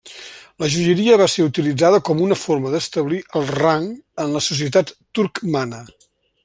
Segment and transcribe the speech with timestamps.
[0.61, 3.87] La joieria va ser utilitzada com una forma d'establir el rang
[4.25, 5.89] en la societat turcmana.